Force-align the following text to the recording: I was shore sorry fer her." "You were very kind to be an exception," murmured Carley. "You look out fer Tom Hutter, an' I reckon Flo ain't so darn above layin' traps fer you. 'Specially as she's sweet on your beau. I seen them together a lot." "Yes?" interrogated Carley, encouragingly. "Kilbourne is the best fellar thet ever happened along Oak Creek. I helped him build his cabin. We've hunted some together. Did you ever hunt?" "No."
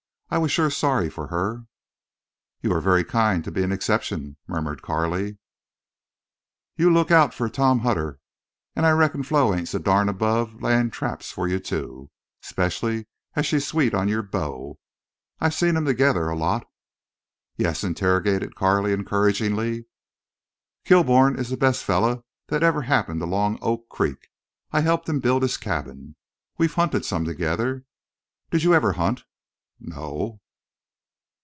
I 0.33 0.37
was 0.37 0.49
shore 0.49 0.69
sorry 0.69 1.09
fer 1.09 1.27
her." 1.27 1.65
"You 2.61 2.69
were 2.69 2.79
very 2.79 3.03
kind 3.03 3.43
to 3.43 3.51
be 3.51 3.63
an 3.63 3.73
exception," 3.73 4.37
murmured 4.47 4.81
Carley. 4.81 5.39
"You 6.77 6.89
look 6.89 7.11
out 7.11 7.33
fer 7.33 7.49
Tom 7.49 7.79
Hutter, 7.79 8.17
an' 8.73 8.85
I 8.85 8.91
reckon 8.91 9.23
Flo 9.23 9.53
ain't 9.53 9.67
so 9.67 9.77
darn 9.77 10.07
above 10.07 10.61
layin' 10.63 10.89
traps 10.89 11.31
fer 11.33 11.47
you. 11.47 12.11
'Specially 12.41 13.07
as 13.35 13.45
she's 13.45 13.67
sweet 13.67 13.93
on 13.93 14.07
your 14.07 14.21
beau. 14.23 14.79
I 15.41 15.49
seen 15.49 15.73
them 15.75 15.83
together 15.83 16.29
a 16.29 16.37
lot." 16.37 16.65
"Yes?" 17.57 17.83
interrogated 17.83 18.55
Carley, 18.55 18.93
encouragingly. 18.93 19.87
"Kilbourne 20.85 21.37
is 21.37 21.49
the 21.49 21.57
best 21.57 21.83
fellar 21.83 22.23
thet 22.47 22.63
ever 22.63 22.83
happened 22.83 23.21
along 23.21 23.59
Oak 23.61 23.89
Creek. 23.89 24.29
I 24.71 24.79
helped 24.79 25.09
him 25.09 25.19
build 25.19 25.41
his 25.43 25.57
cabin. 25.57 26.15
We've 26.57 26.73
hunted 26.73 27.03
some 27.03 27.25
together. 27.25 27.83
Did 28.49 28.63
you 28.63 28.73
ever 28.73 28.93
hunt?" 28.93 29.25
"No." 29.83 30.37